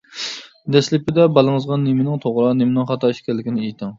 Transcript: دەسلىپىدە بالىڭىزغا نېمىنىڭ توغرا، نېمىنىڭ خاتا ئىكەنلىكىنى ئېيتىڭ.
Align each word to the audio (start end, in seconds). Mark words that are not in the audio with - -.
دەسلىپىدە 0.75 1.25
بالىڭىزغا 1.35 1.77
نېمىنىڭ 1.83 2.23
توغرا، 2.25 2.49
نېمىنىڭ 2.63 2.91
خاتا 2.93 3.15
ئىكەنلىكىنى 3.17 3.63
ئېيتىڭ. 3.67 3.89